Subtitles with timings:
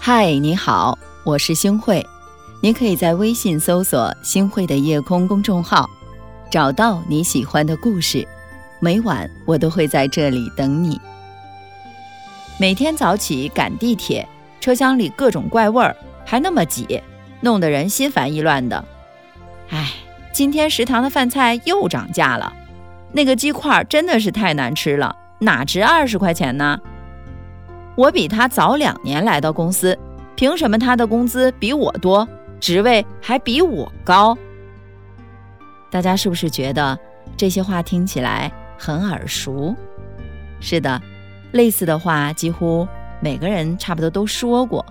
[0.00, 2.06] 嗨，你好，我是星慧。
[2.62, 5.88] 你可以在微信搜索“星慧的夜空”公众号，
[6.50, 8.26] 找到你喜欢的故事。
[8.80, 11.00] 每晚我都会在这里等你。
[12.58, 14.26] 每天早起赶地铁，
[14.60, 17.02] 车厢里各种怪味儿，还那么挤，
[17.40, 18.84] 弄得人心烦意乱的。
[19.68, 19.90] 唉，
[20.34, 22.52] 今天食堂的饭菜又涨价了，
[23.12, 26.76] 那个鸡块真的是太难吃了，哪值二十块钱呢？
[27.94, 29.96] 我比他早两年来到公司，
[30.34, 34.36] 凭什么他的工资比我多，职位还比我高？
[35.88, 36.98] 大家是不是觉得
[37.36, 39.72] 这些话听起来很耳熟？
[40.58, 41.00] 是的，
[41.52, 42.88] 类似的话几乎
[43.20, 44.84] 每个人差不多都说过。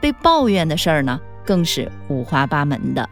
[0.00, 3.08] 被抱怨的事儿呢，更是五花八门的。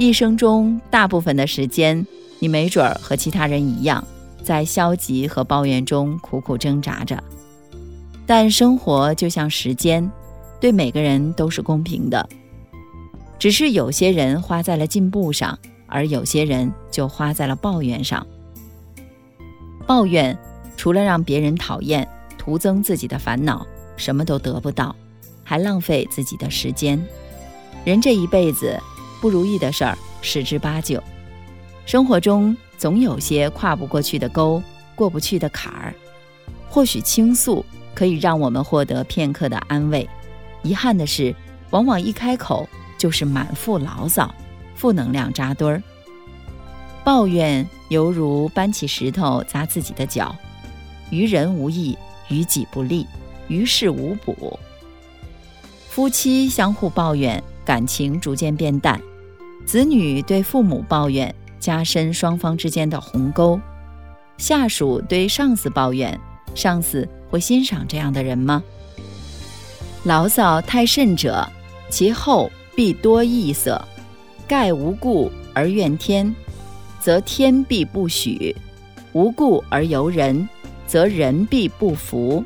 [0.00, 2.06] 一生中大部分的时间，
[2.38, 4.02] 你没准儿和其他人一样，
[4.42, 7.22] 在消极和抱怨中苦苦挣扎着。
[8.24, 10.10] 但生活就像时间，
[10.58, 12.26] 对每个人都是公平的，
[13.38, 18.26] 只是有些人花在了进步上，而有些人就花在了抱怨上。
[19.86, 20.34] 抱怨
[20.78, 23.66] 除了让别人讨厌，徒增自己的烦恼，
[23.98, 24.96] 什么都得不到，
[25.44, 26.98] 还浪费自己的时间。
[27.84, 28.80] 人这一辈子
[29.20, 31.02] 不如意的事儿十之八九，
[31.86, 34.62] 生活中总有些跨不过去的沟，
[34.94, 35.94] 过不去的坎儿，
[36.68, 37.64] 或许倾诉。
[37.92, 40.08] 可以让我们获得片刻的安慰。
[40.62, 41.34] 遗憾的是，
[41.70, 44.32] 往往一开口就是满腹牢骚，
[44.74, 45.82] 负能量扎堆儿。
[47.04, 50.34] 抱怨犹如搬起石头砸自己的脚，
[51.10, 51.98] 于人无益，
[52.28, 53.06] 于己不利，
[53.48, 54.58] 于事无补。
[55.88, 58.98] 夫妻相互抱怨，感情逐渐变淡；
[59.66, 63.60] 子女对父母抱怨，加深双方之间的鸿沟；
[64.36, 66.18] 下属对上司抱怨，
[66.54, 67.08] 上司。
[67.30, 68.60] 会欣赏这样的人吗？
[70.02, 71.48] 牢骚太甚者，
[71.88, 73.80] 其后必多异色。
[74.48, 76.34] 盖无故而怨天，
[76.98, 78.52] 则天必不许；
[79.12, 80.48] 无故而尤人，
[80.88, 82.44] 则人必不服。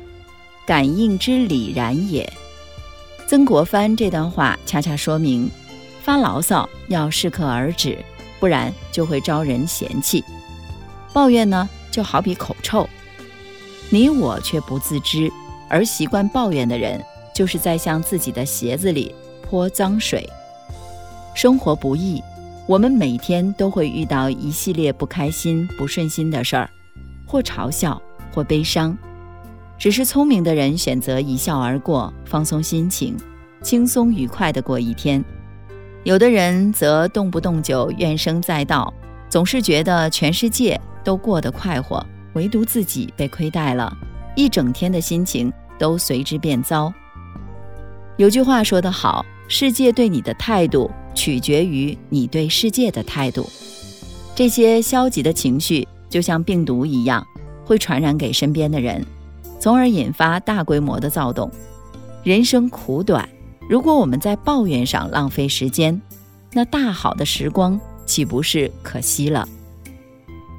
[0.67, 2.31] 感应之理然也。
[3.27, 5.49] 曾国藩这段话恰恰说明，
[6.05, 7.97] 发牢骚要适可而止，
[8.39, 10.23] 不然就会招人嫌弃。
[11.11, 12.87] 抱怨呢，就好比口臭。
[13.89, 15.31] 你我却不自知，
[15.67, 20.29] 而习惯抱怨的人，就是在向自己的鞋子里泼脏水。
[21.33, 22.21] 生活不易，
[22.67, 26.69] 我们每天都会遇到一系列不开心、不顺心的事儿，
[27.25, 27.99] 或嘲笑，
[28.31, 28.95] 或悲伤。
[29.79, 33.17] 只是聪明的人选择一笑而过，放松心情，
[33.63, 35.19] 轻松愉快地过一天；
[36.05, 38.93] 有的人则动不动就怨声载道，
[39.27, 42.05] 总是觉得全世界都过得快活。
[42.33, 43.91] 唯独自己被亏待了，
[44.35, 46.93] 一整天的心情都随之变糟。
[48.17, 53.49] 有句话说得好：“世界对你的态度，取决于你对世界的态度。”
[54.35, 57.25] 这些消极的情绪就像病毒一样，
[57.65, 59.03] 会传染给身边的人，
[59.59, 61.49] 从而引发大规模的躁动。
[62.21, 63.27] 人生苦短，
[63.67, 65.99] 如果我们在抱怨上浪费时间，
[66.51, 69.47] 那大好的时光岂不是可惜了？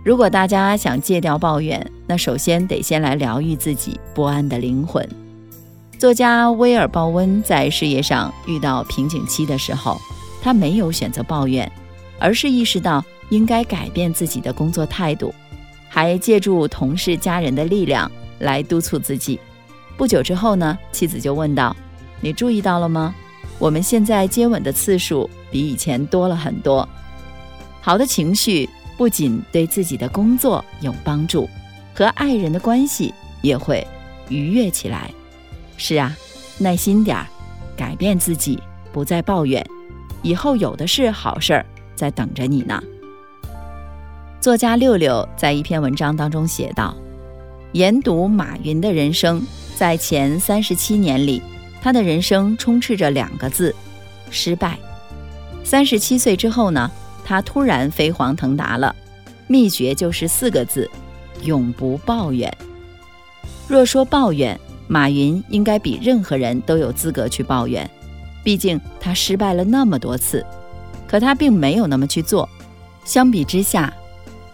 [0.05, 5.09] 如果大家想戒掉抱怨，那首先得先来疗愈自己不安的灵魂。
[5.99, 9.97] 作家威尔·鲍温在事业上遇到瓶颈期的时候，
[10.43, 11.71] 他没有选择抱怨，
[12.19, 15.33] 而是意识到应该改变自己的工作态度，
[15.89, 19.39] 还借助同事、家人的力量来督促自己。
[19.97, 21.75] 不久之后呢，妻子就问道
[22.21, 23.15] ：“你注意到了吗？
[23.59, 26.89] 我们现在接吻的次数比以前多了很多。”
[27.81, 28.69] 好的情绪。
[28.99, 31.47] 不仅对自己的工作有帮助，
[31.95, 33.13] 和爱人的关系
[33.43, 33.87] 也会
[34.31, 35.11] 愉悦起来。
[35.77, 36.17] 是啊，
[36.57, 37.27] 耐心点儿，
[37.77, 38.59] 改变自己，
[38.95, 39.63] 不再抱怨，
[40.23, 42.83] 以后有的是好事儿在等着你呢。
[44.41, 46.97] 作家六六在一篇文章当中写道
[47.73, 49.47] ：“研读马云的人生，
[49.77, 51.43] 在前三十七年里，
[51.87, 53.73] 他的人生充斥着两个字：
[54.29, 54.77] 失败。
[55.63, 56.91] 三十七岁之后呢？”
[57.25, 58.93] 他突然飞黄腾达了，
[59.47, 60.91] 秘诀就是四个字：
[61.45, 62.53] 永不抱怨。
[63.69, 67.89] 若说抱怨，马云应该比任何人都有资格去抱怨，
[68.43, 70.45] 毕竟他失败了那么多次。
[71.07, 72.49] 可他并没有那么去做。
[73.05, 73.95] 相比之下，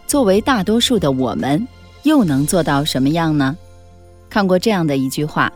[0.06, 1.66] 作为大多数的我们，
[2.02, 3.56] 又能做到什么样呢？
[4.28, 5.50] 看过这样的一句话：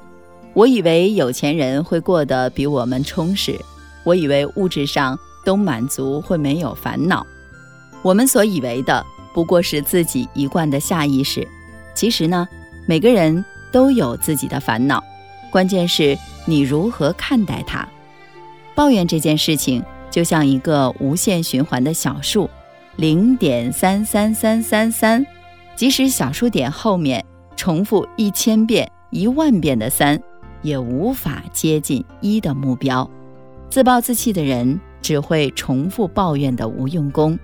[0.57, 3.61] 我以为有钱人会过得比我们充实，
[4.03, 5.17] 我以为物质上。
[5.45, 7.25] 都满足会没有烦恼，
[8.03, 11.47] 我们所以为的不过是自己一贯的下意识。
[11.95, 12.49] 其实呢，
[12.85, 15.01] 每个人都有自己的烦恼，
[15.53, 17.87] 关键是你如何看待它。
[18.75, 19.81] 抱怨这件事情，
[20.11, 22.51] 就像一个无限循环的小数，
[22.97, 25.25] 零点三三三三三，
[25.77, 27.25] 即使小数点后面
[27.55, 30.21] 重复一千遍、一万遍的三，
[30.63, 33.09] 也无法接近一的目标。
[33.69, 37.39] 自暴自弃的人只会重复抱怨的无用功，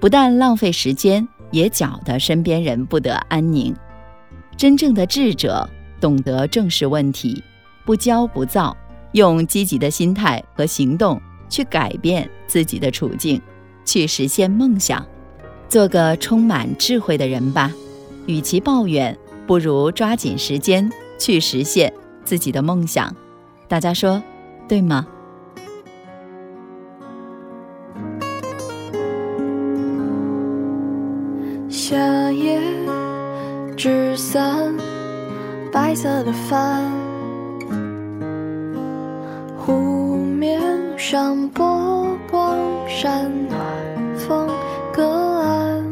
[0.00, 3.74] 不但浪费时间，也搅得身边人不得安宁。
[4.56, 5.68] 真正的智者
[6.00, 7.42] 懂得正视问题，
[7.84, 8.76] 不骄不躁。
[9.12, 11.18] 用积极的心态和行动
[11.48, 13.40] 去改变自己的处境，
[13.82, 15.06] 去实现梦想，
[15.70, 17.72] 做个充满智慧的人吧。
[18.26, 19.16] 与其抱怨，
[19.46, 21.90] 不如抓紧时间去实现
[22.26, 23.14] 自己的梦想。
[23.68, 24.22] 大家说
[24.68, 25.06] 对吗？
[31.68, 31.96] 夏
[32.32, 32.60] 夜
[33.76, 34.74] 纸伞，
[35.72, 36.82] 白色的帆。
[39.56, 40.60] 湖面
[40.98, 42.58] 上波光
[42.88, 43.58] 闪，暖
[44.16, 44.48] 风
[44.92, 45.04] 隔
[45.38, 45.84] 岸。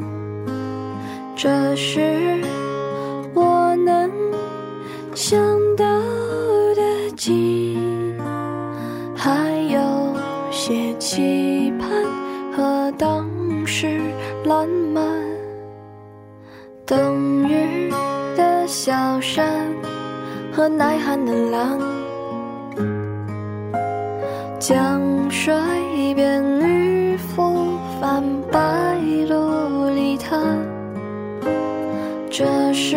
[1.37, 2.43] 这是
[19.05, 19.47] 高山
[20.51, 21.79] 和耐寒的狼。
[24.59, 25.55] 江水
[26.15, 28.97] 边渔夫泛白
[29.29, 30.59] 鹭离滩，
[32.31, 32.97] 这是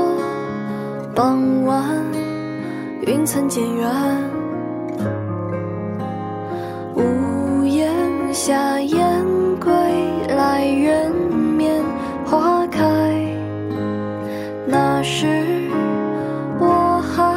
[1.13, 1.83] 傍晚，
[3.05, 3.85] 云层渐远，
[6.95, 7.91] 屋檐
[8.33, 8.97] 下燕
[9.59, 9.71] 归
[10.29, 11.83] 来，人面
[12.25, 12.81] 花开。
[14.65, 15.69] 那时
[16.59, 17.35] 我还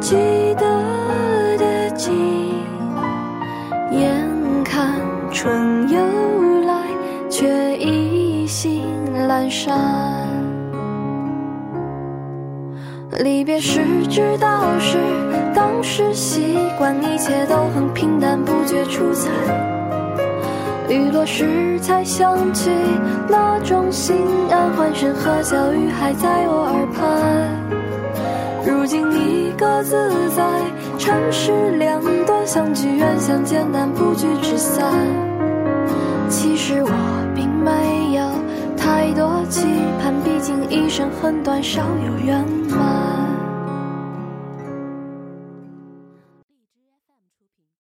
[0.00, 0.16] 记
[0.54, 2.14] 得的景，
[3.90, 4.10] 眼
[4.64, 4.94] 看
[5.30, 5.98] 春又
[6.62, 6.74] 来，
[7.28, 8.82] 却意兴
[9.28, 10.13] 阑珊。
[13.24, 13.80] 离别时
[14.10, 14.98] 知道是
[15.54, 19.30] 当时习惯，一切都很平淡，不觉出彩。
[20.90, 22.70] 雨落时才想起
[23.26, 24.14] 那种心
[24.50, 28.70] 安，欢声和笑语还在我耳畔。
[28.70, 29.96] 如今你各自
[30.36, 30.44] 在，
[30.98, 34.84] 城市两端相聚远，相见难，不聚只散。
[36.28, 36.90] 其实我
[37.34, 38.03] 并没
[38.84, 39.66] 太多期
[39.98, 43.33] 盼，毕竟一生很短，少有圆满。